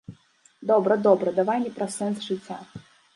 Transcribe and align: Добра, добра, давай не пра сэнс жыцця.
Добра, 0.69 0.95
добра, 1.07 1.33
давай 1.39 1.61
не 1.65 1.71
пра 1.77 1.87
сэнс 1.97 2.17
жыцця. 2.31 2.59